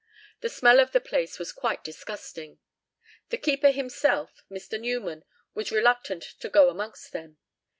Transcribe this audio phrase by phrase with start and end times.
[0.39, 2.57] The smell of the place was quite disgusting.
[3.29, 4.79] The keeper himself, Mr.
[4.79, 7.37] Newman, was reluctant to go amongst them.